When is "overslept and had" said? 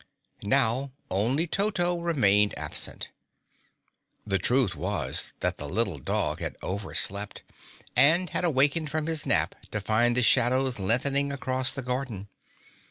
6.63-8.43